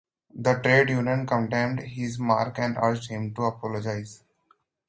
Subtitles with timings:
[0.33, 4.23] The trade union condemned his remarks and urged him to apologise.